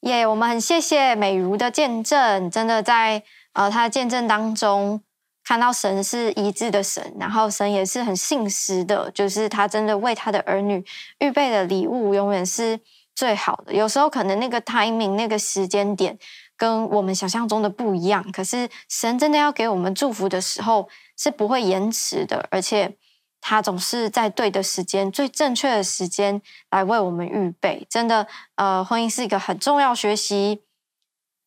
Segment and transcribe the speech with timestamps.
[0.00, 5.02] 耶我们很谢谢美如的见证，真的在呃她的见证当中
[5.44, 10.82] 看到神是一致的神，然后神也是很信实的，就是他真的为他的儿女
[11.18, 12.80] 预备的礼物永远是
[13.14, 13.74] 最好的。
[13.74, 16.18] 有时候可能那个 timing 那个时间点
[16.56, 20.88] 跟我们想象中的不一样，可是神真的要给我们祝福的时候
[21.18, 22.96] 是不会延迟的，而且。
[23.40, 26.40] 他总是在对的时间、最正确的时间
[26.70, 27.86] 来为我们预备。
[27.88, 28.26] 真的，
[28.56, 30.62] 呃，婚姻是一个很重要学习、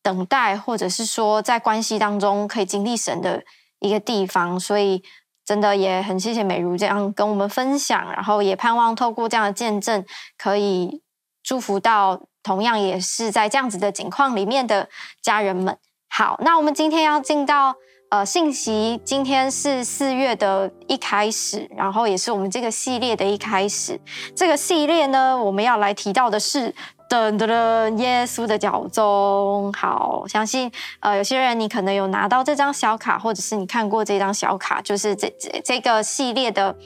[0.02, 3.44] 等待，或者是说在关系当中可以经历神的
[3.78, 4.58] 一个地方。
[4.58, 5.02] 所以，
[5.44, 10.04] 真的也很谢谢美如这样跟我们分享，然后也盼望透过这样的见证，
[10.36, 11.00] 可以
[11.42, 14.88] 祝福到同样也是在这样子的境况里面的
[15.22, 15.78] 家人们。
[16.08, 17.76] 好，那我们今天要进到。
[18.14, 24.00] 呃，信息今天是四月的一开始，然后也是我们这个系列的一开始。
[24.36, 26.72] 这个系列呢，我们要来提到的是
[27.10, 29.72] 噔噔噔，耶稣的脚踪。
[29.72, 36.76] 好，相信呃，有些人你可能有拿到这张小卡，或者是你看过这张小卡，就是这这这个系列的。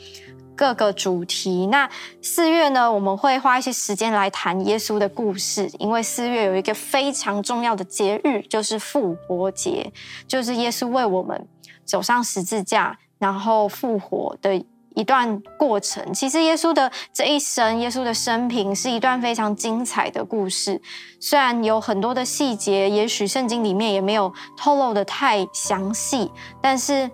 [0.59, 1.69] 各个主题。
[1.69, 1.89] 那
[2.21, 9.93] 四月呢，我们会花一些时间来谈耶稣的故事，因为四月有一个非常重要的节日，就是复活节，
[10.27, 11.47] 就是耶稣为我们
[11.85, 14.61] 走上十字架，然后复活的
[14.97, 16.13] 一段过程。
[16.13, 20.83] 其实耶稣的这一生，耶稣的生平是一段非常精彩的故事。
[21.21, 26.29] 虽然有很多的细节，也许圣经里面也没有透露得太详细，
[26.61, 27.09] 但是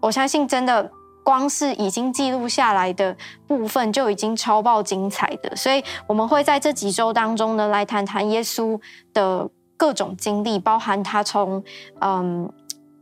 [0.00, 0.90] 我相信真的。
[1.28, 3.14] 光是已经记录下来的
[3.46, 8.80] 部分就已经超爆精彩的，所以我们会在这几周当中呢，来谈谈耶稣
[9.12, 11.62] 的各种经历，包含他从
[12.00, 12.50] 嗯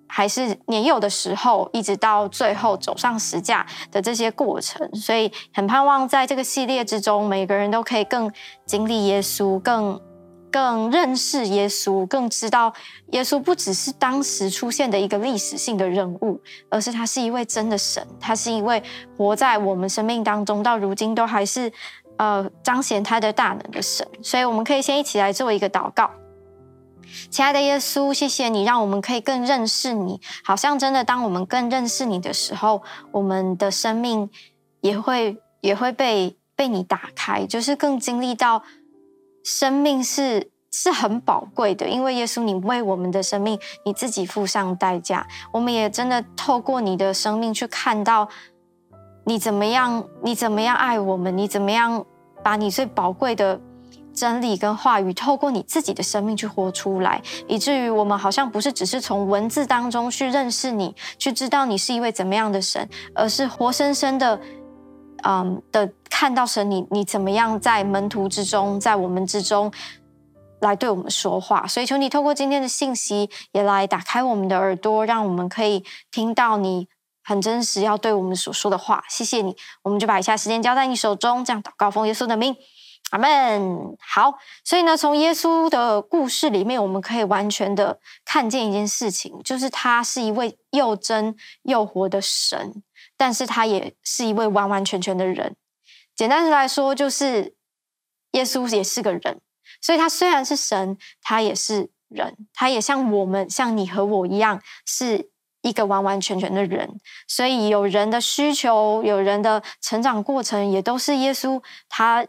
[0.08, 4.92] 还是年幼的时候，一直到最后走上十架的这些过程。
[4.92, 8.28] 所以很盼望在这个系列之中，每个人都可以更
[8.64, 10.00] 经历耶稣，更。
[10.50, 12.72] 更认识耶稣，更知道
[13.12, 18.82] 耶稣不只是当时出现的一个历史性的人物，而是他是一位真的神，他是一位
[19.16, 21.70] 活在我们生命当中，到如今都还是
[22.16, 24.06] 呃彰显他的大能的神。
[24.22, 26.10] 所以我们可以先一起来做一个祷告。
[27.30, 32.82] 亲爱的耶稣，谢谢你让我们可以更认识你，好像真的当我们更认识你的时候，
[33.12, 34.28] 我们的生命
[34.80, 38.62] 也会也会被被你打开，就是更经历到。
[39.46, 45.24] 生命是是很宝贵的，因为耶稣，你为我们的生命，你自己付上代价。
[45.52, 48.28] 我们也真的透过你的生命去看到
[49.24, 52.04] 你怎么样，你怎么样爱我们，你怎么样
[52.42, 53.60] 把你最宝贵的
[54.12, 64.40] 真理跟话语，透过你自己的生命去活出来，以至于我们好像不是只是从文字当中去认识你，去知道你是一位怎么样的神，而是活生生的。
[65.26, 69.72] 嗯的看到神你，你怎么样在门徒之中，在我们之中
[70.60, 71.66] 来对我们说话？
[71.66, 76.86] 所以求你透过今天的信息，也来打开我们的耳朵，让我们可以听到你
[77.24, 79.02] 很真实要对我们所说的话。
[79.08, 82.54] 谢谢你，我们就把以下时间交在你手中，这样祷告奉耶稣的名，
[83.10, 83.96] 阿门。
[84.00, 92.82] 好，所以呢，从耶稣的故事里面，我们可以完全的看见一件事情，就是他是一位又真又活的神。
[93.16, 95.56] 但是他也是一位完完全全的人。
[96.14, 97.54] 简单的来说，就是
[98.32, 99.40] 耶稣也是个人。
[99.80, 105.30] 所以他虽然是神，他也是人，他也像我们，像你和我一样，是
[105.62, 106.98] 一个完完全全的人。
[107.28, 112.26] 所以有人的需求，有人的成长过程，也都是耶稣他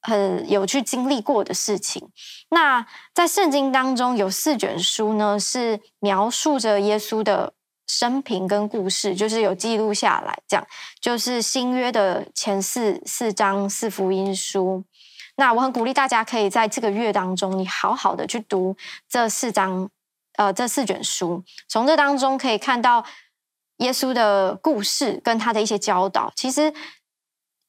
[0.00, 2.10] 很有去经历过的事情。
[2.50, 7.54] 那在圣经当中，有四卷书呢，是描述着耶稣的。
[7.86, 10.66] 生平跟故事就是有记录下来，这样
[11.00, 14.84] 就是新约的前四四章四福音书。
[15.36, 18.76] 那我很鼓励大家可以在这个月当中，你好好的去读
[19.08, 19.90] 这四章，
[20.36, 23.04] 呃，这四卷书，从这当中可以看到
[23.78, 26.32] 耶稣的故事跟他的一些教导。
[26.36, 26.72] 其实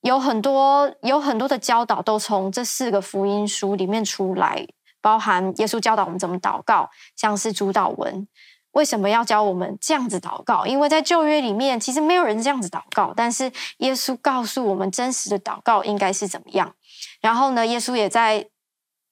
[0.02, 4.68] 有很多有很多的教导都从这四个福音书里面出来，
[5.02, 8.28] 包含耶稣教导我们怎么祷告，像是主祷文。
[8.76, 10.66] 为什么要教我们这样子祷告？
[10.66, 16.76] 因为在旧约里面，其实没有人这样子祷告，但是耶稣告诉我们真实的祷告应该是怎么样。
[17.20, 18.48] 然后呢，耶稣也在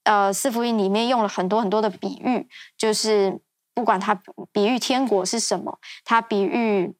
[0.03, 3.39] 呃四福音里面用了很多很多的比喻，就是
[3.73, 4.21] 不管他
[4.51, 6.93] 比喻天国是什么，他比喻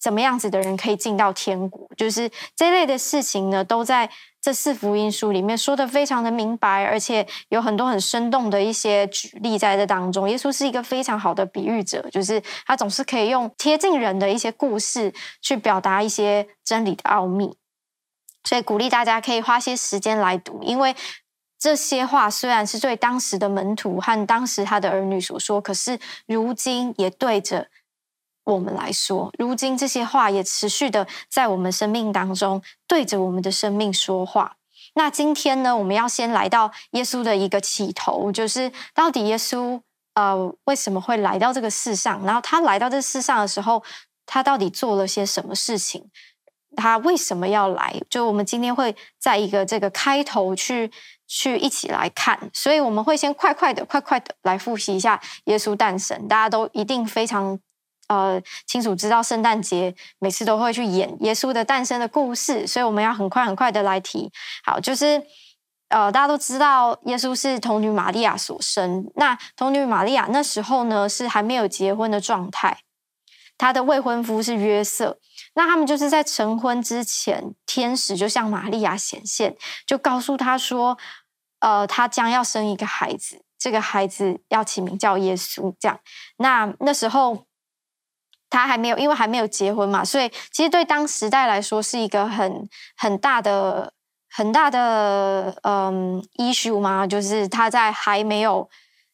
[0.00, 4.10] 怎么样子的人可以进到天国，就是这类的事情呢，都在。
[4.46, 10.30] 这四福音书里面说的非常的明白，而且有很多很生动的一些举例在这当中。
[10.30, 15.12] 耶稣是一个非常好的比喻者，就是他总是可以用贴近人的一些故事
[15.42, 17.56] 去表达一些真理的奥秘。
[18.44, 20.94] 所以鼓励大家可以花些时间来读，因为
[21.58, 25.98] 这些话虽然是对当时的门徒和当时他的儿女所说，可是
[26.28, 27.66] 如今也对着
[28.46, 34.56] 我们来说，如今这些话也持续的在我们生命当中对着我们的生命说话。
[34.94, 39.80] 那今天呢，我们要先来到耶稣的一个起头，就是到底耶稣
[40.14, 42.24] 呃为什么会来到这个世上？
[42.24, 43.82] 然后他来到这世上的时候，
[44.24, 46.08] 他到底做了些什么事情？
[46.76, 48.00] 他为什么要来？
[48.08, 50.90] 就我们今天会在一个这个开头去
[51.26, 56.28] 去一起来看，所以我们会先快快的、快快的来复习一下耶稣诞生。
[56.28, 57.58] 大家都一定非常
[58.08, 64.30] 呃清楚知道，圣诞节每次都会去演耶稣的诞生的故事，所以我们要很快很快的来提。
[64.64, 65.22] 好，就是
[65.88, 72.78] 呃大家都知道耶稣是童女玛利亚所生，那童女玛利亚那时候呢是还没有结婚的状态，
[73.56, 75.18] 她的未婚夫是约瑟。
[75.54, 79.56] 那他们就是在成婚之前，天使就向玛利亚显现，
[79.86, 80.98] 就告诉她说，
[81.60, 85.74] 呃，她将要生一个孩子，这个孩子要起名叫耶稣。
[85.80, 85.98] 这样，
[86.36, 87.45] 那那时候
[88.50, 93.92] 他还没有，因为还没有结婚嘛，所以其实对当时代来说是一个很很大的、
[94.30, 98.68] 很大的嗯 issue 嘛，就是他在还没有。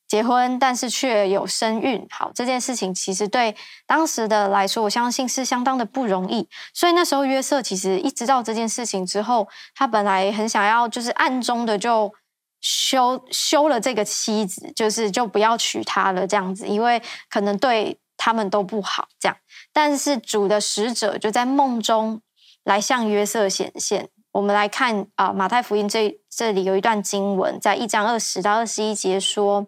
[0.08, 3.56] 结婚，但是却有身孕，好，这件事情其实对
[3.86, 6.46] 当时的来说，我相信是相当的不容易。
[6.74, 12.12] 所以那时候约瑟其实一知道这件事情之后，他本来很想要，就是暗中的就
[12.60, 17.00] 休休了这个妻子，就是就不要娶她了这样子，因为
[17.30, 19.36] 可能对他们都不好这样。
[19.72, 22.22] 但是主的使者就在梦中
[22.62, 24.08] 来向约瑟显现。
[24.32, 29.66] 我们来看啊，马太福音这这里有一段经文，在一章二十到二十一节说。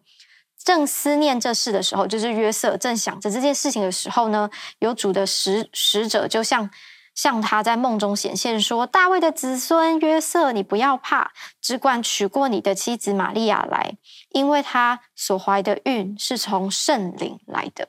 [0.64, 4.48] 正思念这事的时候，就是约瑟正想着这件事情的时候呢，
[4.78, 6.70] 有主的使使者就像
[7.14, 13.98] 向他在梦中显现说：“大卫的子孙约瑟，你不要怕，只管娶过你的妻子玛利亚来，
[14.30, 17.88] 因为她所怀的孕是从圣灵来的。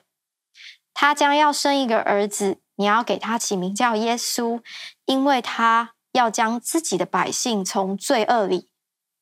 [0.95, 4.63] 他将要生一个儿子，你要给他起名叫耶稣，
[5.05, 8.69] 因为他要将自己的百姓从罪恶里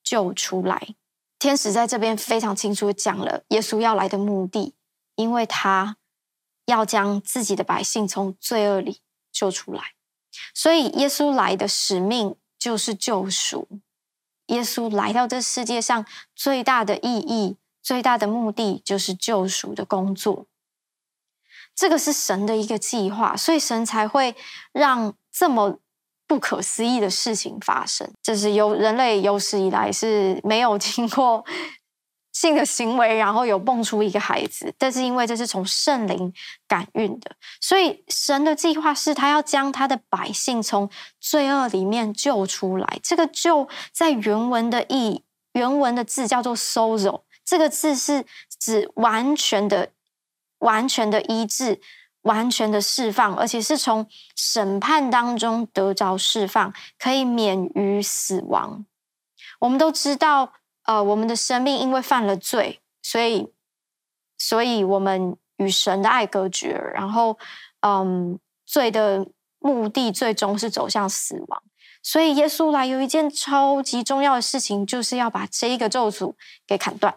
[0.02, 0.96] 救出来。”
[1.40, 4.76] 天使在这边非常清楚讲了耶稣要来的目的，
[5.16, 5.98] 因为他
[6.68, 9.82] 要将自己的百姓从罪恶里救出来，
[10.54, 13.68] 所以耶稣来的使命就是救赎。
[14.48, 16.06] 耶稣来到这世界上
[16.36, 20.46] 最大的意义、最大的目的就是救赎的工作。
[21.76, 24.36] 这个是神的一个计划，所以神才会
[24.72, 25.80] 让这么。
[26.26, 31.44] 不可思议的事情发生，就是有人类有史以来是没有经过
[32.32, 34.74] 性的行为，然后有蹦出一个孩子。
[34.80, 36.34] 但是因为这是从圣灵
[36.66, 43.00] 感孕的，所以神的计划是他要将他的百姓从罪恶里面救出来。
[43.04, 48.26] 这个“救”在原文的意，原文的字叫做 “sozo”，这个字是
[48.60, 49.92] 指完全的、
[50.64, 51.80] 完全的医治。
[52.24, 58.86] 完全的释放，而且是从审判当中得着释放，可以免于死亡。
[59.60, 60.54] 我们都知道，
[60.86, 63.52] 呃，我们的生命因为犯了罪，所以，
[64.38, 66.70] 所以我们与神的爱隔绝。
[66.94, 67.38] 然后，
[67.82, 69.28] 嗯，罪的
[69.60, 71.62] 目的最终是走向死亡。
[72.02, 76.36] 所以，耶稣来有一件超级重要的事情，就是要把这个咒诅
[76.66, 77.14] 给砍断。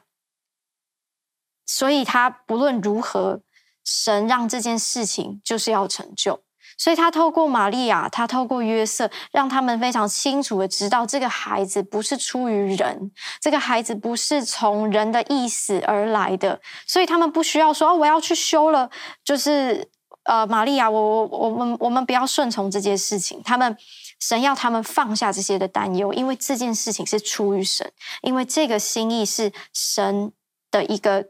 [1.67, 3.43] 所以，他不论如何。
[3.89, 6.41] 神让这件事情就是要成就，
[6.77, 18.91] 所以他透过玛利亚，他透过约瑟，让他们非常清楚的知道，这个孩子不是出于人，这个孩子不是从人的意思而来的，所以他们不需要说，哦，我要去休了，
[19.23, 19.89] 就是
[20.25, 23.77] 呃，玛利亚，我我我们我们不要顺从这件事情，他们
[24.19, 27.89] 神要他们放下这些的担忧，因为这件事情是出于神，
[28.23, 30.33] 因为这个心意是神
[30.73, 31.29] 的一个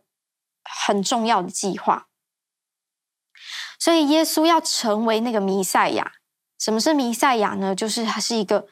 [0.69, 2.09] 很重要的计划。
[3.79, 6.13] 所以耶稣要成为那个弥赛亚。
[6.59, 7.75] 什么是弥赛亚呢？
[7.75, 8.67] 就是他是一个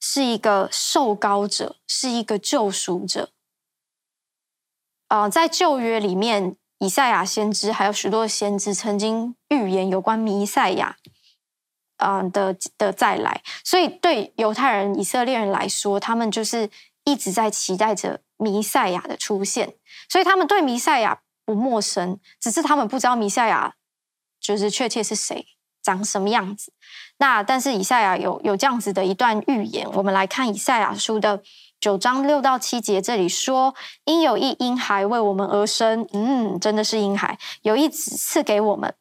[0.00, 3.30] 是一个受膏者，是一个救赎者。
[5.06, 10.96] 啊、呃，在旧约里面，以赛亚先知还有许多先知曾经预言有关弥赛亚，
[11.98, 13.42] 啊、呃、的的再来。
[13.64, 16.68] 所以对犹太人、以色列人来说，他们就是
[17.04, 19.76] 一直在期待着弥赛亚的出现。
[20.08, 23.76] 所以他们对弥赛亚不陌生，只是他们不知道弥赛亚。
[24.38, 25.46] 就是确切是谁，
[25.82, 26.72] 长什么样子？
[27.18, 31.42] 那但是以赛亚有有这样子的一段预言，我们来看以赛亚书的
[31.80, 33.74] 九章六到七节，这里说
[34.04, 38.94] ：“因有一婴孩为我们而生，嗯，真的是婴孩，有一子赐给我们，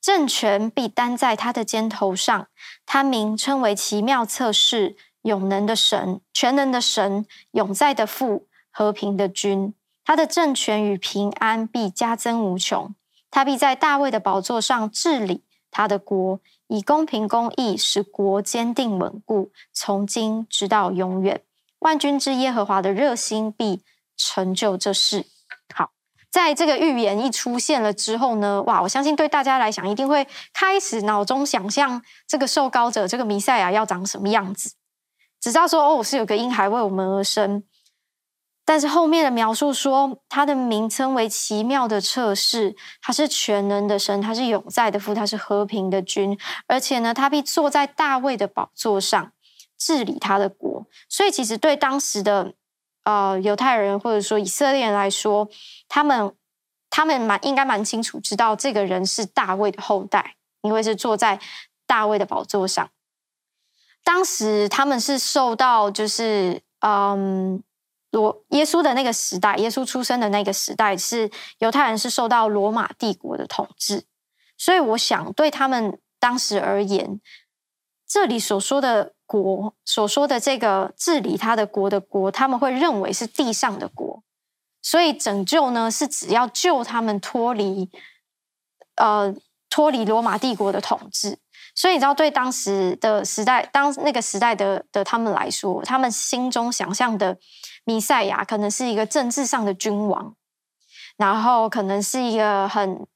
[0.00, 2.48] 政权必担在他的肩头上，
[2.84, 9.74] 他名称为奇妙测试、永能的神、全能的神、永在的父、和平的君。
[10.04, 12.94] 他的政权与平安必加增无穷。
[13.30, 21.42] 他必在大卫的宝座上治理他的国，以公平公义使国坚定稳固，从今直到永远。
[21.78, 23.82] 万军之耶和华的热心必
[24.16, 25.24] 成就这事。
[25.74, 25.92] 好，
[26.30, 34.74] 在这个预言一出现了之后呢，哇，我相信对大家来讲，一定会开始脑中想象这个受膏者，这个弥赛亚要长什么样子。
[35.40, 37.64] 只知道说，哦，我是有个婴孩为我们而生。
[38.64, 46.38] 但是后面的描述说，他的名称为奇妙的测试，他是全能的神，他是永在的父，他是和平的君，
[46.68, 49.32] 而且呢，他必坐在大卫的宝座上，
[49.76, 50.86] 治理他的国。
[51.08, 52.54] 所以，其实对当时的
[53.02, 55.48] 呃犹太人或者说以色列人来说，
[55.88, 56.32] 他们
[56.88, 61.40] 他们蛮应该蛮清楚知道这个人是大卫的后代，因为是坐在
[61.84, 62.88] 大卫的宝座上。
[64.04, 67.60] 当时他们是受到就是嗯。
[68.12, 74.04] 罗耶稣的那个时代，耶稣出生的那个时代，是犹太人是受到罗马帝国的统治，
[74.56, 77.20] 所以我想对他们当时而言，
[78.06, 84.22] 这里所说的国，所说的这个治理他的国的国，他们会认为是地上的国，
[84.82, 87.90] 所以拯救呢是只要救他们脱离，
[88.96, 89.34] 呃，
[89.70, 91.38] 脱离罗马帝国的统治。
[91.74, 97.38] 所以你知道，对当时的时代，当那个时代的的他们来说，他们心中想象的
[97.84, 100.34] 弥赛亚可能是一个政治上的君王，
[101.16, 103.06] 然后可能是一个很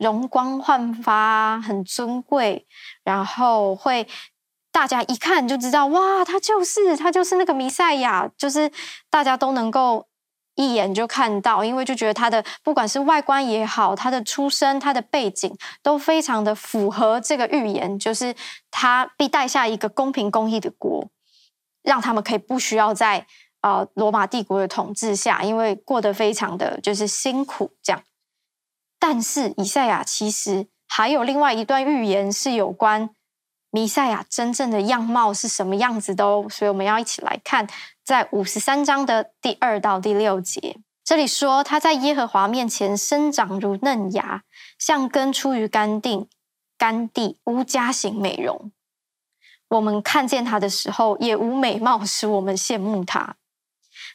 [0.00, 2.66] 容光焕发、很尊贵，
[3.04, 4.06] 然后会
[4.70, 8.70] 大家一看就知道，哇，他就是他就是那个弥赛亚，就是
[9.10, 10.06] 大家都能够。
[10.58, 18.34] 一眼就看到，因为就觉得他的不管是外观也好，他的出身、他的背景都非常的符合这个预言，就是
[18.70, 21.10] 他必带下一个公平公义的国，
[21.82, 23.26] 让他们可以不需要在
[23.66, 28.00] 呃罗马帝国的统治下，因为过得非常的就是辛苦这样。
[29.00, 33.10] 但是以赛亚其实还有另外一段预言是有关
[33.72, 37.68] 弥赛亚真正的样貌是什么样子的哦，所以我们要一起来看。
[38.04, 44.44] 在五十三章的第二到第六节，这里说他在耶和华面前生长如嫩芽，
[44.78, 46.28] 像根出于干地，
[46.78, 48.70] 干地无家型美容。
[49.70, 53.34] 我们看见他的时候，也无美貌使我们羡慕他。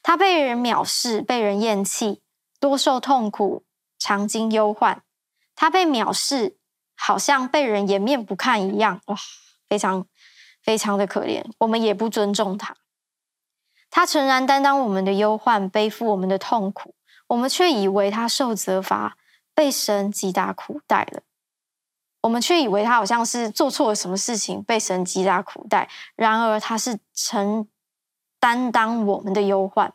[0.04, 2.22] 他被人藐视，被人厌弃，
[2.60, 3.64] 多受痛苦，
[4.00, 5.04] 常经忧患。
[5.56, 6.58] 他被藐视，
[6.96, 9.02] 好像被人掩面不看一样。
[9.06, 9.16] 哇，
[9.70, 10.08] 非常
[10.64, 11.44] 非常的可怜。
[11.60, 12.76] 我们也不尊重他。
[13.92, 16.96] 他诚然担当我们的忧患，背负我们的痛苦，
[17.28, 19.18] 我们却以为他受责罚，
[19.54, 21.22] 被神击打苦待了。
[22.22, 25.90] 我们却以为他好像是做错了什么事情，被神击打苦待。
[26.16, 27.68] 然而他是承
[28.42, 29.94] 担当我们的忧患，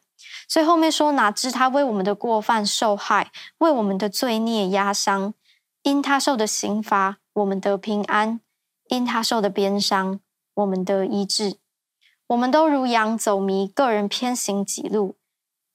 [0.48, 5.34] 所以后面说：哪知他为我们的过犯受害，为我们的罪孽压伤。
[5.82, 8.40] 因他受的刑罚，我们得平安；
[8.88, 10.18] 因他受的鞭伤，
[10.54, 11.58] 我们得医治。
[12.26, 15.16] 我们都如羊走迷，个人偏行己路。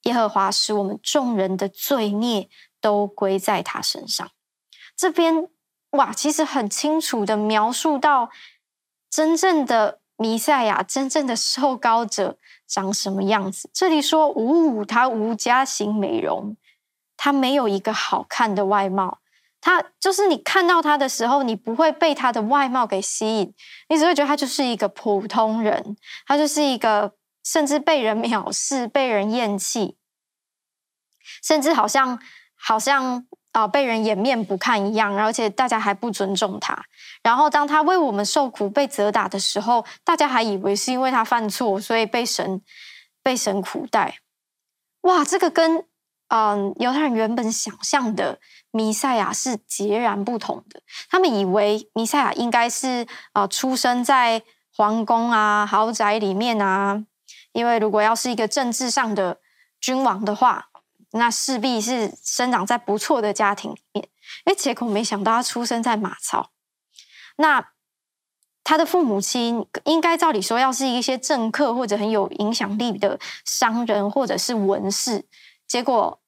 [0.04, 2.50] 耶和华使我们众人的罪孽
[2.82, 4.30] 都归在他身上。
[4.98, 5.48] 这边
[5.92, 8.30] 哇，其实很清楚的描述到
[9.10, 12.38] 真正的弥赛亚，真正的受膏者
[12.68, 13.68] 长什么样子。
[13.74, 16.56] 这里说，五五，他无家型美容，
[17.18, 19.18] 他没有一个好看的外貌。
[19.60, 23.54] 他就是你看到他的时候，你不会被他的外貌给吸引，
[23.90, 25.98] 你只会觉得他就是一个普通人，
[26.28, 27.14] 他就是一个
[27.44, 29.98] 甚至被人藐视、被人厌弃，
[31.44, 32.20] 甚至好像
[32.56, 36.86] 好像啊、被人掩面不看一样，而且大家还不尊重他。
[37.24, 42.62] 然后当他为我们受苦、被责打的时候，大家还以为是因为他犯错，所以被神
[43.22, 44.20] 被神苦待。
[45.02, 45.86] 哇，这个跟。
[46.34, 48.40] 嗯，犹太人原本想象的
[48.72, 50.82] 弥赛亚是截然不同的。
[51.10, 54.42] 他们以为弥赛亚应该是啊、出生在
[54.74, 57.04] 皇宫啊、豪宅里面啊。
[57.52, 59.40] 因为如果要是一个政治上的
[59.82, 60.70] 君王的话，
[61.12, 64.10] 那势必是生长在不错的家庭里面。
[64.46, 66.52] 诶，结果没想到他出生在马槽。
[67.38, 67.72] 那
[68.64, 75.26] 他的父母亲应该照理说要是一些政客或者很有影响力的商人或者是文士，
[75.68, 76.20] 结果。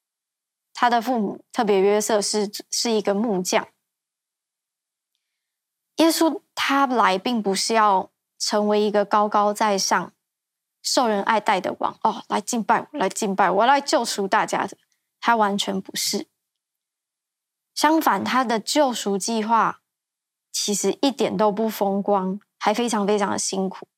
[0.76, 3.68] 他的父母特别约瑟是是一个木匠。
[5.98, 8.10] 耶稣他来并不是要
[8.40, 10.12] 成为一个高高在上、
[10.84, 14.76] 受人爱戴的王哦，来敬拜我，来敬拜我，来救赎大家的。
[15.20, 16.28] 他完全不是。
[17.74, 19.80] 相反，他的救赎计划
[20.52, 23.88] 其实一点都不风光，还非常非常的辛苦。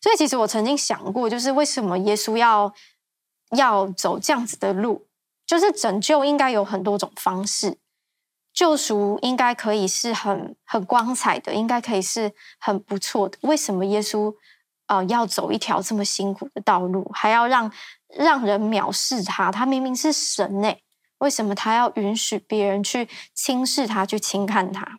[0.00, 2.72] 所以，其实我曾经想过，就是为什么耶稣要。
[3.54, 5.06] 要走这样子的路，
[5.44, 7.76] 就是拯救应该有很多种方式，
[8.54, 13.36] 救赎应该可以是很很光彩的，应该可以是很不错的。
[13.42, 14.34] 为什么耶稣
[14.92, 17.72] 呃要走一条这么辛苦的道路，还要让
[18.08, 19.50] 让人藐视他？
[19.50, 20.70] 他明明是神呢，
[21.18, 24.98] 为什么他要允许别人去轻视他，去轻看他？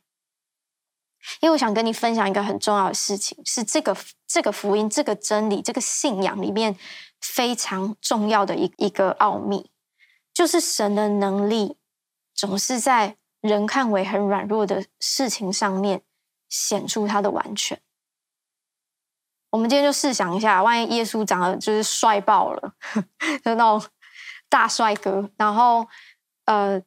[1.42, 3.96] 因为我想跟你分享一个很重要的事情，是这个
[4.28, 6.76] 这个福音、这个真理、这个信仰里面
[7.22, 9.70] 非常重要的一一个奥秘，
[10.34, 11.78] 就是神的能力
[12.34, 16.02] 总是在人看为很软弱的事情上面
[16.50, 17.80] 显出他的完全。
[19.54, 22.74] 我们今天就试想一下，万一耶稣长得就是帅爆了，
[23.46, 23.80] 就那种
[24.50, 25.86] 大帅哥，然后
[26.46, 26.82] 呃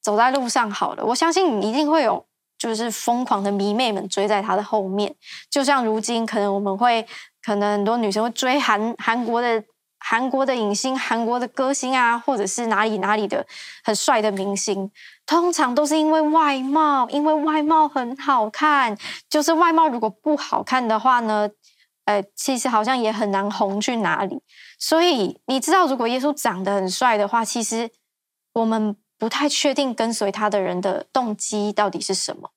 [0.00, 2.24] 走在路上好了，我相信你一定会有。
[2.56, 5.14] 就是疯狂的迷妹们追在他的后面，
[5.50, 7.06] 就像如今可能我们会，
[7.42, 9.62] 可能很多女生会追韩韩国的
[9.98, 13.44] 韩国的影星、韩国的歌星啊，或者是哪里哪里的
[13.82, 14.90] 很帅的明星，
[15.26, 18.96] 通常都是因为外貌，因为外貌很好看。
[19.28, 21.50] 就是外貌如果不好看的话呢，
[22.04, 24.42] 呃，其实好像也很难红去哪里。
[24.78, 27.90] 所以你知道，如果耶稣长得很帅的话，其实
[28.52, 32.50] 我们不太确定跟随他的人的动机到底是什么。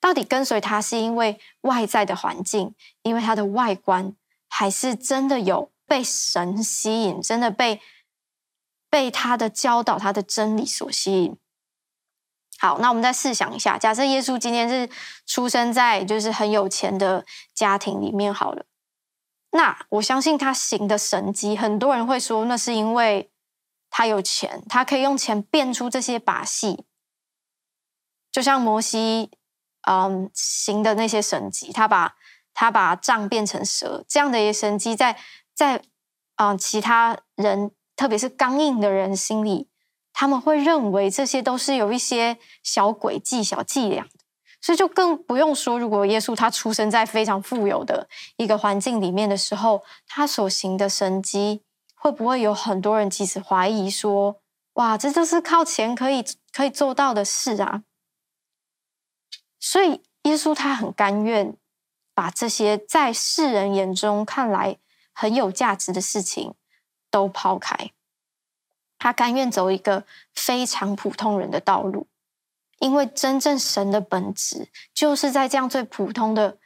[0.00, 4.14] 到底跟随他是因为外在的环境，因为他的外观，
[4.48, 7.80] 还是真的有被神吸引，真的被
[8.90, 11.36] 被他的教导、他的真理所吸引？
[12.58, 14.88] 好，那我们再试想一下，假设耶稣今天是
[15.26, 17.24] 出生在就是很有钱的
[17.54, 18.66] 家庭里面，好了，
[19.54, 23.32] 那我相信他行的神迹，很多人会说，那是因为
[23.88, 26.84] 他有钱，他可以用钱变出这些把戏，
[28.30, 29.30] 就像摩西。
[29.86, 32.14] 嗯，行的那些神迹，他把
[32.54, 35.12] 他把杖变成蛇，这样的一些神迹在，
[35.54, 35.84] 在在
[36.36, 39.68] 啊，其他人，特别是刚硬的人心里，
[40.10, 44.23] 他们会认为这些都是有一些小诡计、小伎俩的，
[44.64, 51.62] 所以就更不用说，如果耶稣他出生在非常富有的一个环境里面的时候，他所行的神迹，
[51.94, 54.40] 会不会有很多人其实怀疑说，
[54.72, 57.82] 哇，这就是靠钱可以可以做到的事啊？
[59.60, 61.54] 所以，耶稣他很甘愿
[62.14, 64.78] 把这些在世人眼中看来
[65.12, 66.54] 很有价值的事情
[67.10, 67.90] 都抛开，
[68.96, 72.06] 他甘愿走一个非常普通人的道路，
[72.78, 76.58] 因为真正神的本质就是在这样最普通的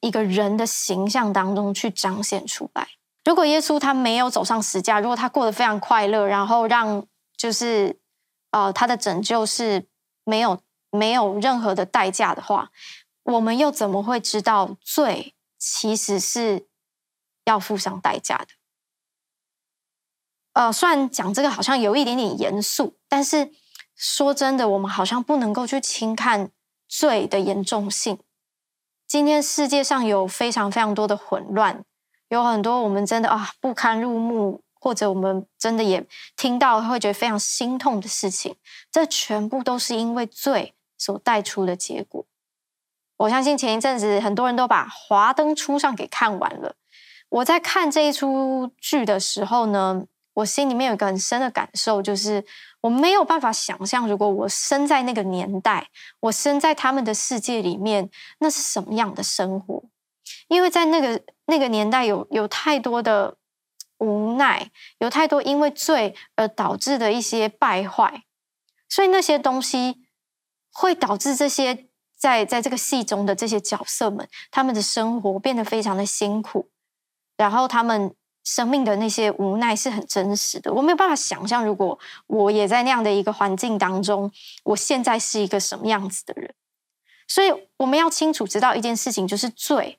[0.00, 2.88] 一个人的形象当中去彰显出来。
[3.24, 7.98] 如果耶稣他没有走上十架，如果他过得非常快乐，然后让就是
[8.50, 9.86] 呃他的拯救是
[10.24, 10.60] 没有。
[10.94, 12.70] 没有任何的代价的话，
[13.24, 16.68] 我们又怎么会知道罪其实是
[17.46, 18.46] 要付上代价的？
[20.52, 23.50] 呃，虽然讲这个好像有一点点严肃，但是
[23.96, 26.50] 说真的，我们好像不能够去轻看
[26.88, 28.18] 罪的严重性。
[29.06, 31.84] 今天世界上有非常非常多的混乱，
[32.28, 38.56] 有很多我们真的啊不堪入目，或者我们真的也听到会觉得非常心痛的事情，
[38.90, 40.74] 这全部都是因为罪。
[40.96, 42.24] 所带出的结果，
[43.16, 46.76] 我相信前一阵子很多人都把《华灯初上》给看完了。
[47.28, 52.44] 我在看这一出剧的时候呢，我心里面有一个很深的感受，就是
[52.82, 55.88] 我没有办法想象，如果我生在那个年代，
[56.20, 59.84] 我生在他们的世界里面，那是什么样的生活？
[60.48, 63.36] 因为在那个那个年代有，有有太多的
[63.98, 68.24] 无奈，有太多因为罪而导致的一些败坏，
[68.88, 70.04] 所以那些东西。
[70.76, 71.86] 会导致这些
[72.18, 76.68] 在在这个戏中的这些角色们，他们的生活变得非常的辛苦，
[77.36, 78.12] 然后他们
[78.44, 80.72] 生命的那些无奈是很真实的。
[80.72, 84.30] 我没有办法想象，如果我也在那样的一个环境当中，
[84.62, 86.54] 我现在是一个什么样子的人。
[87.26, 89.98] 所以我们要清楚知道一件事情，就是罪，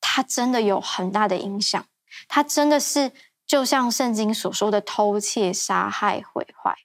[0.00, 1.84] 它真的有很大的影响，
[2.28, 3.12] 它真的是
[3.46, 6.76] 就像圣经所说的偷窃、杀害、毁坏。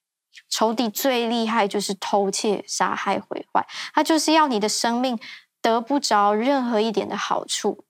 [0.49, 5.17] 仇敌最厉害就是偷窃、杀害、毁坏，他就是要你的生命
[5.61, 7.85] 得不着任何一点的好处。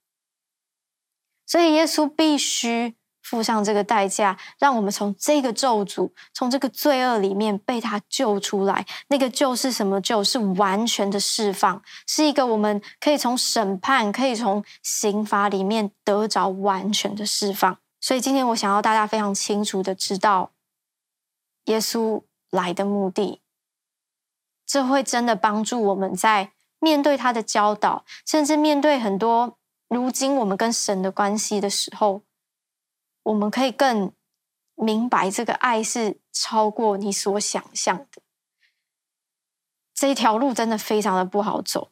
[1.52, 8.86] 所以耶稣必须付上这个代价，让我们从这个咒诅、从这个罪恶里面被他救出来。
[9.10, 10.24] 那个救是什么救？
[10.24, 17.78] 是完全的释放，是一个我们可以从审判、可以从刑罚里面得着完全的释放。
[18.00, 20.52] 所以今天我想要大家非常清楚的知道，
[21.66, 22.24] 耶稣。
[22.52, 23.40] 来的目的，
[24.68, 29.58] 这会真的帮助我们在面对他的教导，甚至面对很多
[29.94, 32.24] 如今我们跟神的关系的时候，
[33.24, 34.14] 我们可以更
[34.76, 38.22] 明白这个爱是超过你所想象的。
[39.94, 41.92] 这条路真的非常的不好走。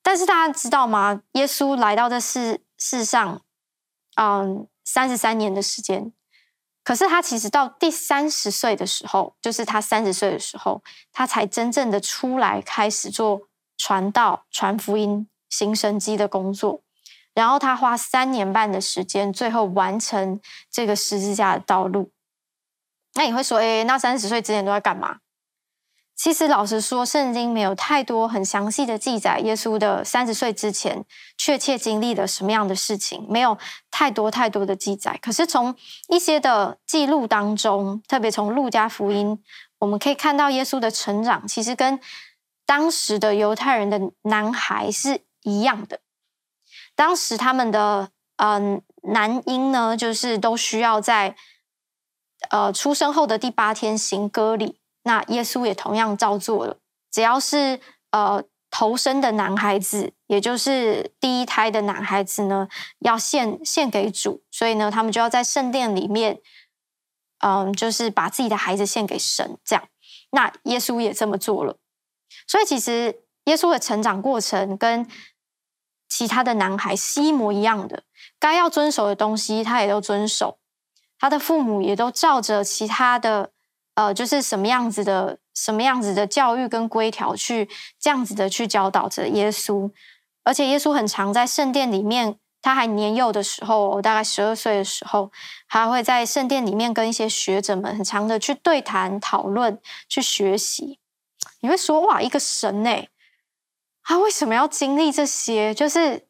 [0.00, 1.22] 但是大家知道吗？
[1.32, 3.42] 耶稣来到这世世上，
[4.14, 6.12] 嗯，三十三年的时间。
[6.84, 16.82] 可是他其实到第三十岁的时候，就是他三十岁的时候，他才真正的出来开始做传道、传福音、行神迹的工作。
[17.34, 22.10] 然后他花三年半的时间，最后完成这个十字架的道路。
[23.14, 25.18] 那你会说，诶，那三十岁之前都在干嘛？
[26.14, 31.04] 其实，老实说，圣经没有太多很详细的记载，耶稣的三十岁之前
[31.36, 33.58] 确切经历了什么样的事情，没有
[33.90, 35.18] 太多太多的记载。
[35.22, 35.74] 可是，从
[36.08, 39.42] 一些的记录当中，特别从路加福音，
[39.78, 41.98] 我们可以看到耶稣的成长，其实跟
[42.66, 46.00] 当时的犹太人的男孩是一样的。
[46.94, 51.36] 当时他们的嗯、男婴呢，就是都需要在
[52.50, 54.80] 呃出生后的第八天行割礼。
[55.04, 56.78] 那耶稣也同样照做了，
[57.10, 57.78] 只要是
[58.10, 62.68] 呃头生的男孩子，也就是第一胎的男孩子呢，
[63.00, 66.40] 要献献给主，所以呢，他们就要在圣殿里面，
[67.40, 69.88] 嗯、就是把自己的孩子献给神，这样。
[70.30, 71.76] 那耶稣也这么做了，
[72.48, 75.06] 所以其实耶稣的成长过程跟
[76.14, 78.02] 其他的男孩是一模一样的，
[78.38, 80.58] 该要遵守的东西他也都遵守，
[81.18, 83.50] 他的父母也都照着其他的。
[83.94, 87.68] 呃，就是什么样子的、什么样子的教育跟规条，去
[88.00, 89.90] 这样子的去教导着耶稣。
[90.44, 95.30] 而且耶稣很常在圣殿里面，他还年幼的时候，大概十二岁的时候，
[95.66, 100.98] 还会在圣殿里面跟一些学者们很常的去对谈、讨论、去学习。
[101.60, 102.90] 你会说哇，一个神呢，
[104.04, 105.74] 他为什么要经历这些？
[105.74, 106.26] 就是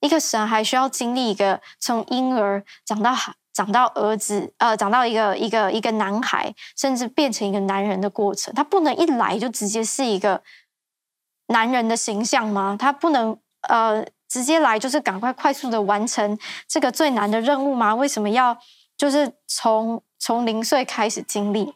[0.00, 3.34] 一个神还需要经历一个从婴儿长到好。
[3.56, 10.42] 长到儿子，呃，长到一个一个一个男孩，甚至变成一个男人的过程，他不能一来就直接是一个
[11.46, 12.76] 男人的形象吗？
[12.78, 17.94] 他不能呃直接来就是赶快快速的完成这个最难的任务吗？
[17.94, 18.58] 为什么要
[18.98, 21.74] 就是从从零岁开始经历？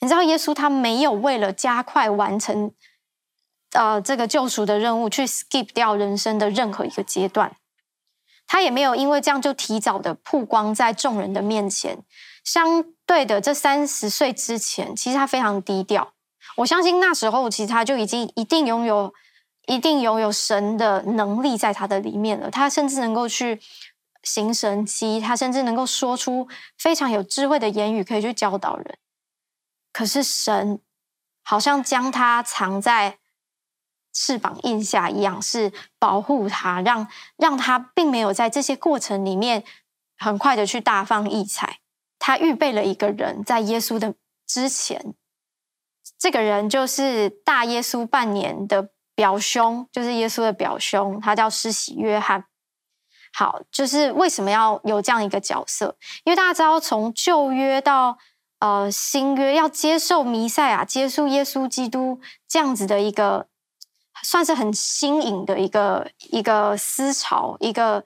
[0.00, 2.72] 你知道耶稣他没有为了加快完成
[3.72, 7.56] 呃这个救赎的任务去 skip 掉人生的任何一个阶段。
[8.46, 12.02] 他也没有因为这样就提早的曝光在众人的面前。
[12.42, 16.14] 相对的，这三十岁之前，其实他非常低调。
[16.56, 19.14] 我相信那时候，其实他就已经一定拥有、
[19.66, 22.50] 一定拥有神的能力在他的里面了。
[22.50, 23.60] 他甚至能够去
[24.24, 28.98] 行神迹，他甚至能够说出非常有智慧的言语，可以去教导人。
[29.92, 30.80] 可是神
[31.44, 33.19] 好像将他藏在。
[34.12, 39.62] 翅膀印下一样，是保护他，让让他并没有在这些过程里面
[40.18, 41.78] 很快的去大放异彩。
[42.18, 44.14] 他预备了一个人，在耶稣的
[44.46, 45.14] 之前，
[46.18, 52.44] 这个人就是大耶稣半年的表兄，就是耶稣的表兄，他叫施洗约翰。
[53.32, 55.96] 好，就是为什么要有这样一个角色？
[56.24, 58.18] 因为大家知道，从旧约到
[58.58, 63.46] 呃新约，要接受弥赛亚，接受耶稣基督这样子的一个。
[64.22, 68.04] 算是很新颖的一个一个思潮，一个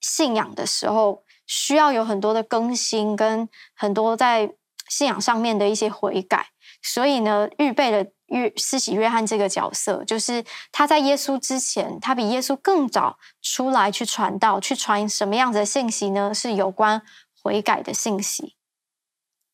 [0.00, 4.54] 信仰的时候，需要有很多的更新，跟很多在
[4.88, 6.48] 信仰上面的一些悔改。
[6.82, 16.34] 所以呢，预备了约施洗约翰这个角色，就是他在耶稣之前，他比耶稣更早出来去传道，去传什么样子的信息呢？
[16.34, 17.02] 是有关
[17.42, 18.56] 悔改的信息。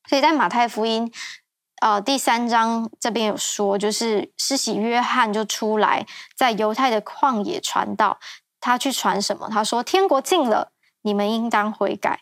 [0.09, 1.13] 所以在马太福音。
[1.81, 8.19] 呃，第三章这边有说，就是施洗约翰就出来在犹太的旷野传道。
[8.61, 9.49] 他去传什么？
[9.49, 12.21] 他说：“天国近了，你们应当悔改。”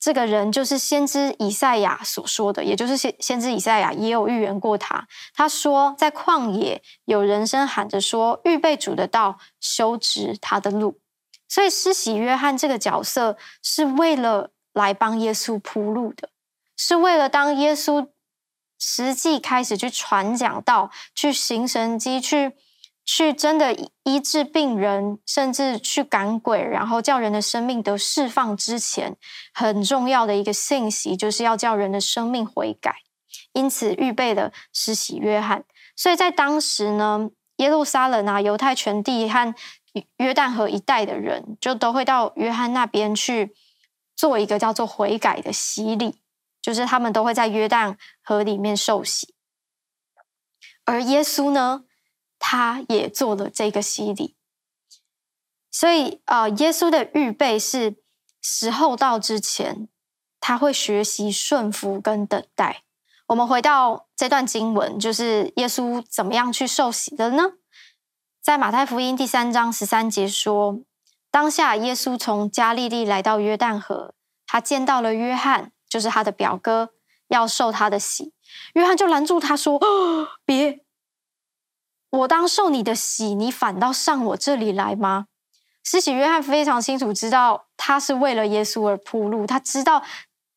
[0.00, 5.06] 这个人就是先知以赛亚所说的，也就是先先知以赛亚也有预言过他。
[5.34, 10.98] 他说，在旷野有人声喊着说：“预备主的道，修直他的路。”
[11.46, 16.30] 所以施洗约翰这个角色是为了来帮耶稣铺路的，
[16.78, 18.08] 是为了当耶稣。
[18.78, 22.52] 实际开始去传讲道，去行神迹，去
[23.04, 29.16] 去真的医治病人，甚至去赶鬼，然后叫人的生命得释放之前，
[29.54, 32.96] 很重要的一个信息，就是要叫人的生命悔改。
[33.52, 35.64] 因此预备了施洗约翰。
[35.94, 39.54] 所以在当时呢，耶路撒冷啊，犹太全地和
[40.18, 43.54] 约旦河一带的人，就都会到约翰那边去
[44.14, 46.16] 做一个叫做悔改的洗礼。
[46.66, 49.36] 就是他们都会在约旦河里面受洗，
[50.84, 51.84] 而耶稣呢，
[52.40, 54.34] 他也做了这个洗礼。
[55.70, 58.02] 所以，呃，耶稣的预备是
[58.42, 59.86] 时候到之前，
[60.40, 62.82] 他会学习顺服跟等待。
[63.28, 67.52] 我们回到这段经文，就是耶稣怎么样去受洗的呢？
[68.42, 70.80] 在马太福音第三章十三节说，
[71.30, 76.90] 当下耶稣从加利利来到约旦河，他见到了约翰，就是他的表哥，
[77.28, 78.32] 要受他的洗。
[78.74, 80.84] 约翰就拦住他说： “哦，别，
[82.10, 85.26] 我当受你的洗，你反倒上我这里来吗？”
[85.84, 90.02] 施洗约翰非常清楚知道，他是为了耶稣而铺路，他知道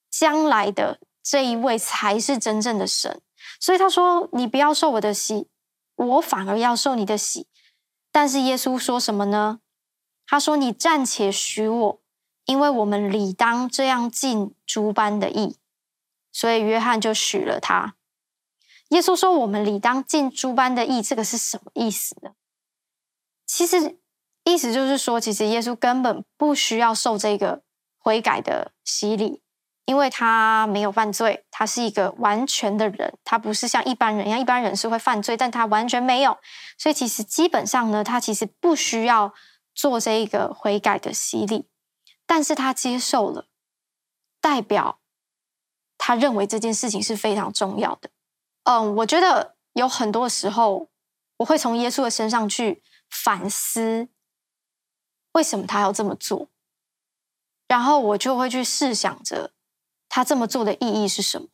[0.10, 1.00] 将来的。
[1.22, 3.22] 这一位才是真正的神，
[3.60, 5.48] 所以他说：“你不要受我的洗，
[5.96, 7.46] 我反而要受你的洗。”
[8.12, 9.60] 但是耶稣说什么呢？
[10.26, 12.02] 他说：“你暂且许我，
[12.49, 15.57] 因为我们理当这样尽诸般的义。”
[16.33, 17.95] 所以约翰就许了他。
[18.89, 22.31] 耶稣说：“我们理当尽诸般的义，这个是什么意思呢？
[23.45, 23.99] 其实
[24.43, 27.63] 意思就是说，其实耶稣根本不需要受这个
[27.97, 29.41] 悔改的洗礼。
[29.85, 36.38] 因为他没有犯罪，他是一个完全的人，他不是像一般人一样，一般人是会犯罪，但他完全没有，
[36.77, 39.33] 所以其实基本上呢，他其实不需要
[39.73, 41.68] 做这一个悔改的洗礼，
[42.30, 43.48] 但是他接受了，
[44.39, 45.00] 代表
[45.98, 48.12] 他认为这件事情是非常重要的。
[48.65, 50.89] 嗯，我觉得有很多时候，
[51.38, 54.10] 我会从耶稣的身上去反思，
[55.32, 56.50] 为什么他要这么做，
[57.68, 59.52] 然后我就会去试想着。
[60.08, 61.48] 他这么做的意义是什么？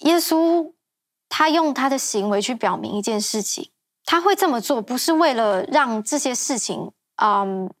[0.00, 0.74] 耶稣
[1.30, 3.72] 他用他的行为去表明一件事情，
[4.04, 7.72] 他会这么做不是为了让这些事情，嗯，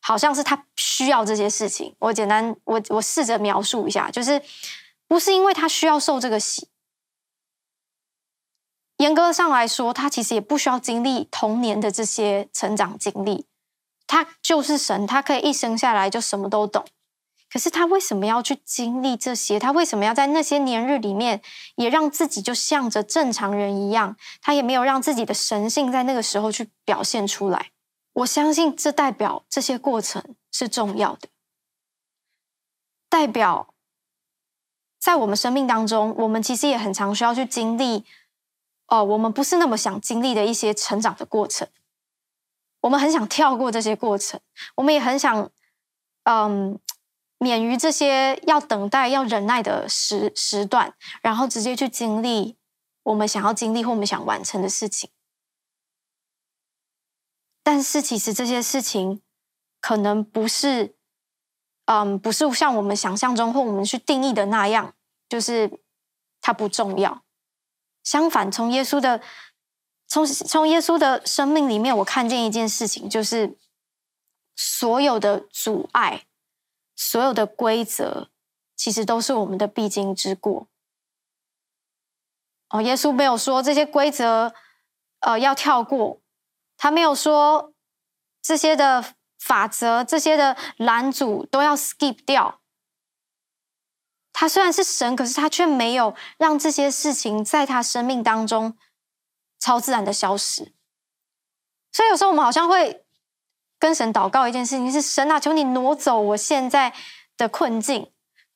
[0.00, 1.94] 好像是他需要这些事情。
[1.98, 4.42] 我简单，我我试着描述一下，就是
[5.06, 6.68] 不是因为他需要受这个洗。
[8.98, 13.46] 严格上来说，他其实也不需要经历童年的这些成长经历，
[14.06, 16.84] 他就是神，他可以一生下来就什么都懂。
[17.50, 19.58] 可是他为什么要去经历这些？
[19.58, 21.40] 他为什么要在那些年日里面
[21.76, 24.16] 也让自己就像着正常人一样？
[24.42, 27.70] 他也没有让自己的神性在那个时候去表现出来。
[28.18, 31.28] 我相信这代表这些过程是重要的，
[33.08, 33.74] 代表
[34.98, 38.04] 在我们生命当中，我们其实也很常需要去经历
[38.86, 41.68] 哦，我们不是那么想经历的一些成长的过程。
[42.80, 44.40] 我们很想跳过这些过程，
[44.76, 45.50] 我们也很想，
[46.24, 46.78] 嗯。
[47.40, 52.56] 免于这些要等待、要忍耐的时时段，然后直接去经历
[53.04, 55.08] 我们想要经历或我们想完成的事情。
[57.70, 59.20] 但是，其实这些事情
[59.78, 60.96] 可能不是，
[61.84, 64.94] 嗯，不是像我们想象中或我们去定义的那样，
[65.28, 65.78] 就是
[66.40, 67.22] 它不重要。
[68.02, 69.20] 相反，从耶稣的
[70.06, 73.58] 从从耶稣的生命里面，我看见一件事情，就是
[74.56, 76.24] 所有的阻碍。
[76.96, 78.30] 所有的规则
[78.74, 80.68] 其实都是我们的必经之过。
[82.70, 84.54] 哦，耶稣没有说这些规则，
[85.20, 86.22] 呃，要跳过。
[86.78, 87.74] 他没有说
[88.40, 89.04] 这些的
[89.38, 92.62] 法则、这些的拦阻都要 skip 掉。
[94.32, 98.78] 他虽然是神，可是他却没有让这些事情在他生命当中
[99.58, 100.72] 超自然的消失。
[101.92, 103.04] 所以有时候我们好像会。
[103.80, 106.92] 跟神祷告一件事情是：神啊，求你挪走我现在
[107.36, 108.10] 的困境；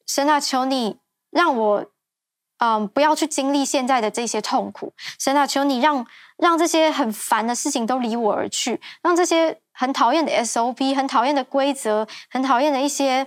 [0.04, 0.98] 神啊，求你
[1.30, 1.91] 让我，
[2.62, 13.26] 嗯，不要去经历现在的这些痛苦；神啊，求你让让这些很烦的事情都离我而去，让这些很讨厌的 SOP、很讨厌的规则、很讨厌的一些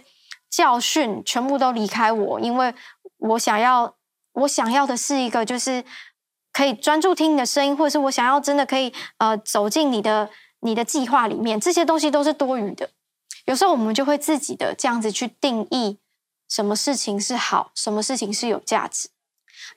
[0.49, 2.73] 教训全部都离开我，因为
[3.17, 3.95] 我想要，
[4.33, 5.83] 我想要的是一个就是
[6.53, 10.29] 可以专注听你的声音，或者是我想要真的可以呃走进你的。
[10.61, 12.89] 你的计划里面这些东西都是多余的，
[13.45, 15.99] 有时候我们就会自己的这样子去定义
[16.49, 19.09] 什么事情是好，什么事情是有价值。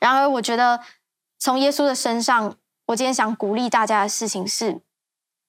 [0.00, 0.80] 然而，我觉得
[1.38, 4.80] 从耶稣的身上，我今天想鼓励大家的事情是：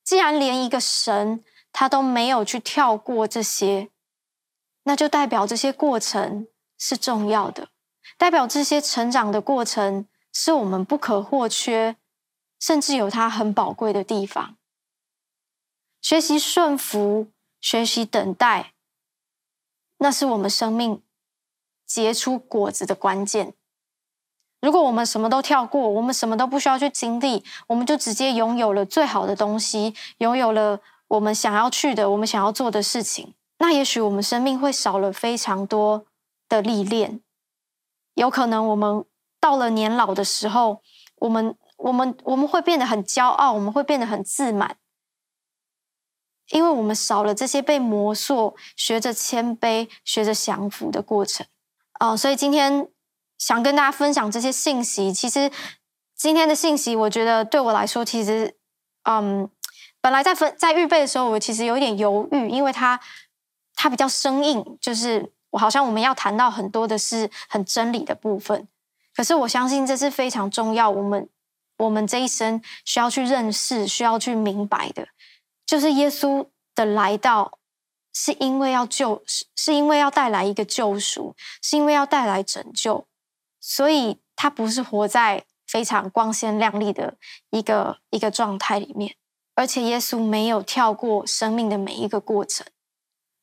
[0.04, 3.90] 既然连一个神他都没有去跳过这些，
[4.84, 6.48] 那就代表这些过程
[6.78, 7.70] 是重要的，
[8.18, 11.96] 代表这些成长的过程是我们不可或缺，
[12.60, 14.58] 甚至有它很宝贵的地方。
[16.02, 18.74] 学习顺服，学习等待，
[19.98, 21.04] 那是我们生命
[21.86, 23.54] 结出果子的关键。
[24.62, 36.06] 如果我们什么都跳过，我们什么都不需要去经历，我们就直接拥有了最好的东西，拥有了我们想要去的、我们想要做的事情，那也许我们生命会少了非常多
[36.48, 37.22] 的历练。
[38.16, 39.06] 有可能我们
[39.40, 40.82] 到了年老的时候，
[41.20, 44.76] 我们、我们、我们会变得很骄傲，我们会变得很自满。
[46.50, 51.46] 因为我们少了这些被磨塑、学着谦卑、学着降服的过程。
[52.00, 52.90] 哦、所以今天
[53.40, 55.12] 想跟大家分享这些信息。
[55.12, 55.50] 其实
[56.16, 58.56] 今天的信息，我觉得对我来说，其实，
[59.06, 59.50] 嗯，
[60.00, 63.00] 本来在分在预备的时候，我其实有一点犹豫，因为它
[63.74, 68.68] 它比较生硬，就是我好像我们要谈到很多的是很真理的部分。
[69.16, 71.28] 可是我相信这是非常重要，我们
[71.78, 75.08] 我们这一生需要去认识、需要去明白的。
[75.66, 77.60] 就是耶稣的来到，
[78.14, 83.06] 是因为要救，是是因为要带来一个救赎，是因为要带来拯救，
[83.70, 87.18] 所以他不是活在非常光鲜亮丽的
[87.52, 89.16] 一个一个状态里面，
[89.54, 92.66] 而且耶稣没有跳过生命的每一个过程，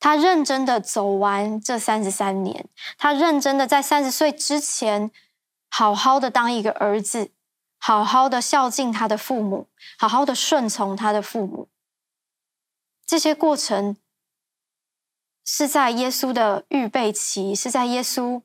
[0.00, 5.12] 他认真的走完这三十三年，他认真的在三十岁之前，
[5.70, 7.30] 好好的当一个儿子，
[7.78, 11.68] 好好的孝敬他的父母，好好的顺从他的父母。
[13.06, 13.96] 这些过程
[15.44, 18.42] 是在耶稣的预备期，是在耶稣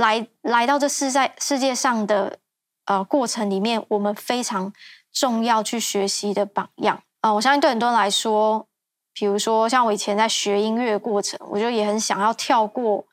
[0.00, 2.38] 来来到这世在世界上的
[2.86, 4.72] 呃过程里面，我们非常
[5.12, 8.66] 重要去学习的榜样啊、我相信对很多人来说，
[9.12, 13.04] 比如说像我以前在学音乐的过程，我就也很想要跳过，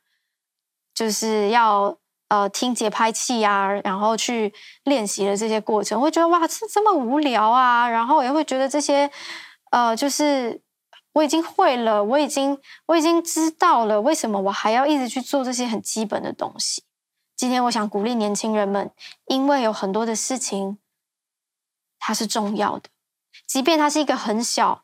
[0.94, 1.98] 就是要
[2.30, 4.54] 呃听节拍器啊，然后去
[4.86, 7.90] 练习的这些过程，我会觉得哇，这这么无聊啊！
[7.90, 9.12] 然后也会觉得这些。
[9.70, 10.62] 呃，就是
[11.18, 16.84] 我已经会了，我已经我已经知道了，为什么我还要一直去做这些很基本的东西？
[17.36, 18.92] 今天我想鼓励年轻人们，
[19.26, 20.78] 因为有很多的事情
[21.98, 22.90] 它是重要的，
[23.48, 24.84] 即便它是一个很小，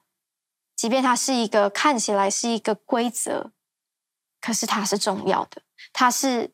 [0.76, 3.52] 即便它是一个看起来是一个规则，
[4.42, 6.52] 可是它是重要的，它是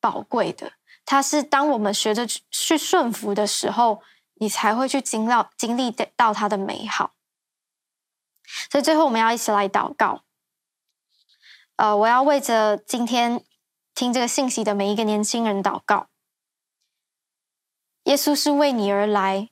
[0.00, 0.72] 宝贵的，
[1.04, 4.02] 它是当我们学着去顺服的时候，
[4.34, 7.12] 你才会去经历经历到它的美好。
[8.70, 10.22] 所以最后，我们要一起来祷告。
[11.76, 13.44] 呃，我要为着今天
[13.94, 16.08] 听这个信息的每一个年轻人祷告。
[18.04, 19.50] 耶稣是为你而来，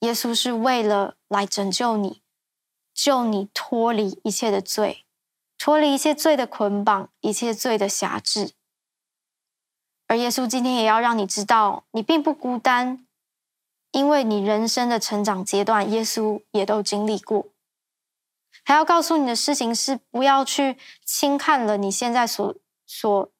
[0.00, 2.22] 耶稣是为了来拯救你，
[2.92, 5.04] 救你脱离一切的罪，
[5.56, 8.52] 脱离一切罪的捆绑，一切罪的辖制。
[10.06, 13.06] 而耶稣今天也要让你知道，你并不孤单，
[13.92, 17.46] 因为你人生的成长阶段，耶稣也都经历过。
[18.70, 22.54] 还要告诉你的事情是，不要去轻看了你现在所
[22.86, 23.32] 所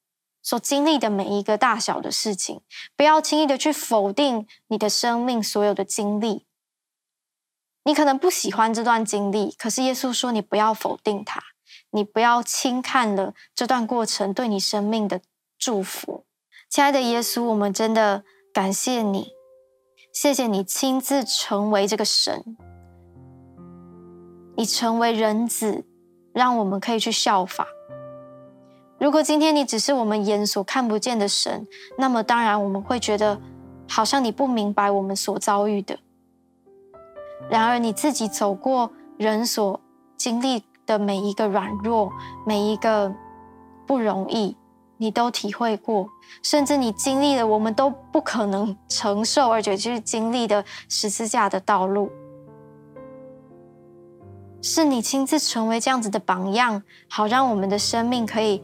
[0.42, 2.62] 所经历的每一个大小的事情，
[2.96, 6.46] 不要轻易的去否定你的生命所有的经历。
[7.84, 11.40] 你可能不喜欢这段经历，可是耶稣说你不要否定它，
[11.90, 15.20] 你不要轻看了这段过程对你生命的
[15.56, 16.26] 祝福。
[16.68, 19.28] 亲爱的耶稣，我们真的感谢你，
[20.12, 22.56] 谢谢你亲自成为这个神。
[24.56, 25.84] 你成为人子，
[26.32, 27.66] 让我们可以去效法。
[28.98, 33.40] 如果今天你只是我们眼所看不见的神，那么当然我们会觉得
[33.88, 35.98] 好像你不明白我们所遭遇的。
[37.48, 39.80] 然而你自己走过人所
[40.18, 42.12] 经历的每一个软弱，
[42.46, 43.10] 每一个
[43.86, 44.54] 不容易，
[44.98, 46.06] 你都体会过，
[46.42, 52.10] 甚至你经历了我们都不可能承受，而且去经历的十字架的道路。
[54.62, 58.62] 是你亲自成为这样子的榜样，好让我们的生命可以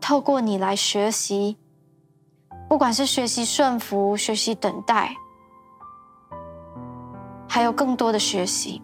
[0.00, 1.58] 透过你来学习，
[2.68, 5.14] 不管是学习顺服、学习等待，
[7.48, 8.80] 还有更多的学习。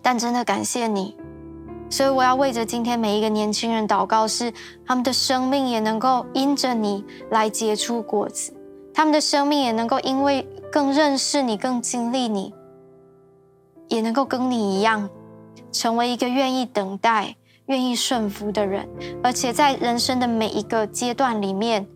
[0.00, 1.16] 但真的感谢你，
[1.90, 4.52] 所以我要为着今天每一个年轻人祷告，是
[4.86, 8.54] 他们的生命也能够因着你来结出果子，
[8.94, 12.54] 他们的生命也能够因为更认识你、更经历你，
[13.88, 15.10] 也能够跟你一样。
[15.74, 17.34] 成为一个愿意等待、
[17.66, 18.88] 愿意顺服的人，
[19.22, 21.86] 而且在人生的每一个阶段里面，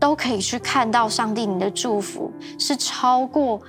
[0.00, 3.60] 都可以去看到上帝你的祝福是超过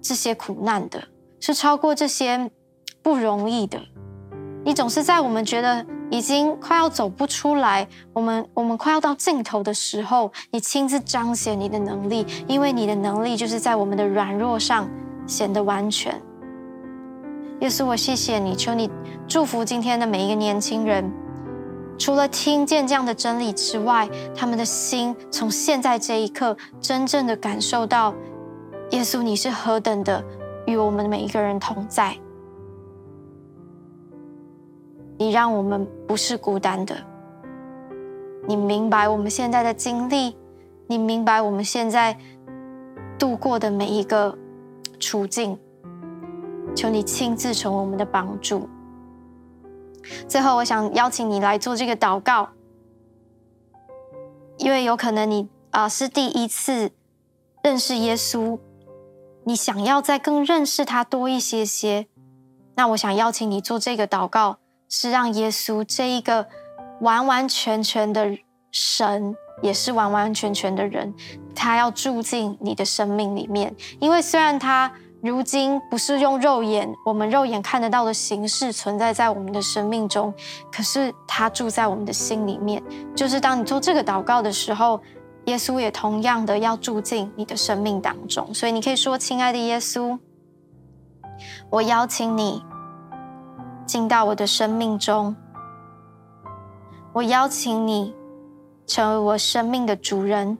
[0.00, 1.02] 这些苦难的，
[1.40, 2.50] 是超过这些
[3.02, 3.78] 不容易的。
[4.64, 14.88] 你总是在我们觉得已经快要走不出来，我们我们快要到尽头的时候，你亲自彰显你的能力，因为你的能力就是在我们的软弱上
[15.26, 16.20] 显得完全。
[17.60, 18.90] 耶稣，我谢谢你，求你
[19.26, 21.10] 祝福今天的每一个年轻人。
[21.98, 28.14] 除了听见这样的真理之外，他们的心从现在这一刻真正的感受到，
[28.90, 30.22] 耶稣你是何等的
[30.66, 32.14] 与我们每一个人同在。
[35.16, 36.94] 你让我们不是孤单的。
[38.46, 40.36] 你明白我们现在的经历，
[40.86, 42.14] 你明白我们现在
[43.18, 44.36] 度过的每一个
[45.00, 45.58] 处境。
[46.76, 48.68] 求你亲自成为我们的帮助。
[50.28, 52.50] 最后，我想邀请你来做这个祷告，
[54.58, 56.92] 因为有可能你啊、是第一次
[57.62, 58.58] 认识耶稣，
[59.44, 62.06] 你想要再更认识他多一些些。
[62.76, 64.58] 那我想邀请你做这个祷告，
[64.88, 66.46] 是让耶稣这一个
[67.00, 68.38] 完完全全的
[68.70, 71.12] 神，也是完完全全的人，
[71.54, 73.74] 他要住进你的生命里面。
[73.98, 74.92] 因为虽然他
[75.26, 80.32] 如今不是用肉眼，我们肉眼看得到的形式存在在我们的生命中，
[80.72, 82.82] 可是他住在我们的心里面。
[83.14, 85.00] 就是当你做这个祷告的时候，
[85.46, 88.52] 耶稣也同样的要住进你的生命当中。
[88.54, 90.18] 所以你可以说：“亲爱的耶稣。”
[91.68, 92.64] 我邀请你
[93.86, 95.36] 进到我的生命中，
[97.12, 98.14] 我邀请你
[98.86, 100.56] 成为我生命的主人，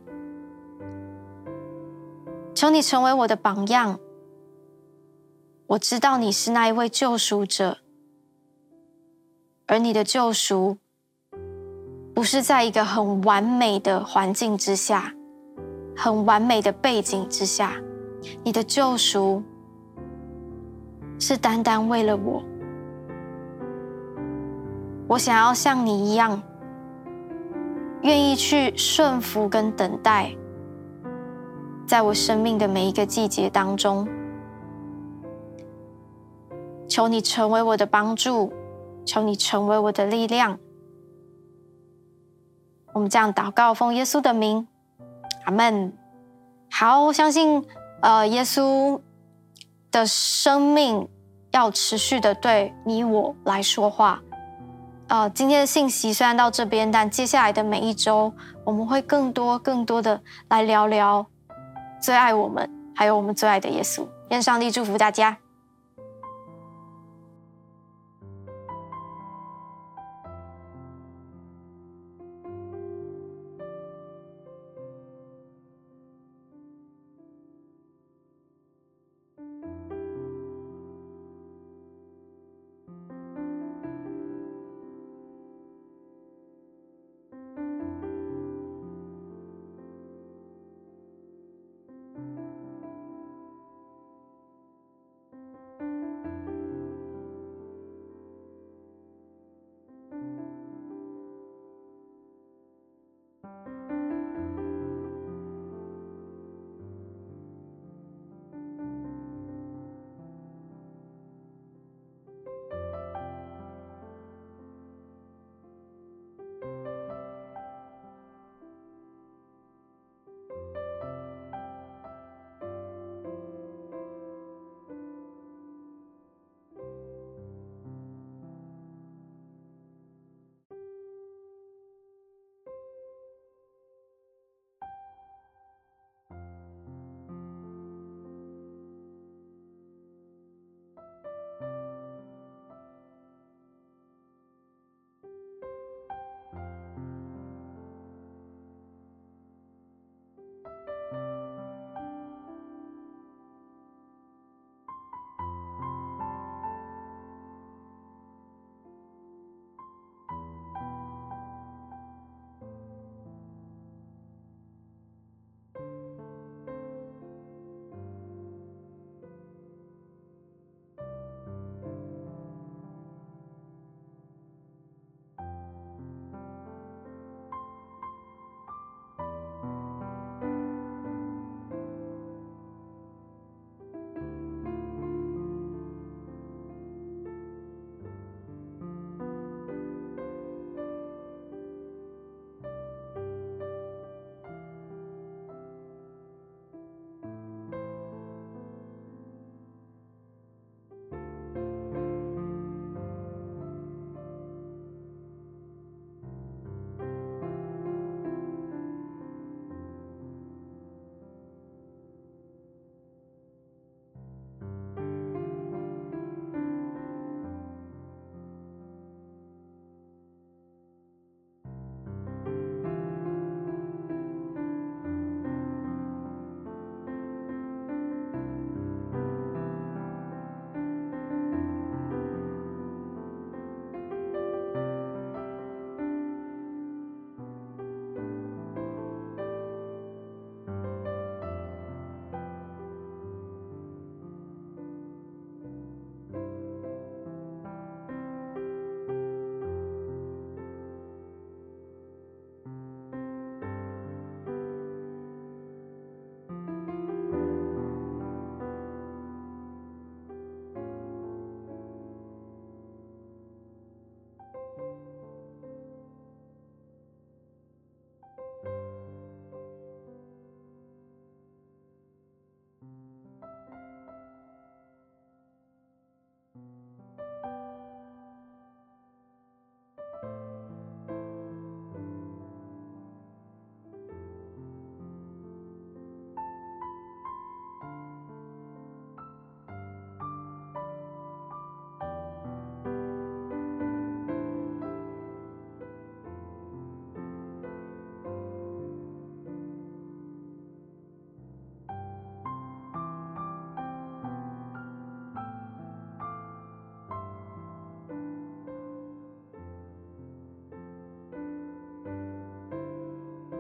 [2.55, 3.99] 求你成为我的榜样。
[5.69, 7.79] 我知道你是那一位救赎者，
[9.67, 10.79] 而你的救赎
[12.15, 15.13] 不是在一个很完美的环境之下，
[15.97, 17.73] 很完美的背景之下，
[18.45, 19.43] 你的救赎。
[21.19, 22.45] 是单单为了我，
[25.09, 26.43] 我想要像你一样，
[28.03, 30.37] 愿意去顺服跟等待，
[31.87, 34.07] 在我生命的每一个季节当中，
[36.89, 38.53] 求你成为我的帮助，
[39.05, 40.59] 求你成为我的力量。
[42.93, 44.67] 我们这样祷告，奉耶稣的名，
[45.45, 45.93] 阿门。
[46.71, 47.65] 好，我相信，
[48.01, 49.01] 呃，耶稣。
[49.93, 51.09] 的生命
[51.53, 54.21] 要持续的对你我来说话。
[55.09, 58.31] 呃，今天的信息虽然到这边，但接下来的每一周，
[58.63, 61.25] 我们会更多、更多的来聊聊
[61.99, 64.07] 最爱我们，还有我们最爱的耶稣。
[64.29, 65.39] 愿上帝祝福大家。